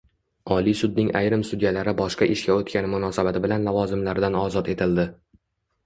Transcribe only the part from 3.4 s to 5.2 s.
bilan lavozimlaridan ozod etildi